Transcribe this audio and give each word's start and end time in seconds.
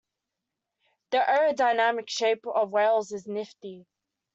The 1.11 1.19
aerodynamic 1.19 2.09
shape 2.09 2.47
of 2.47 2.71
whales 2.71 3.11
is 3.11 3.27
nifty. 3.27 3.85